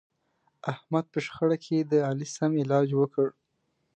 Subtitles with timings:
[0.71, 3.27] احمد په شخړه کې د علي سم علاج وکړ.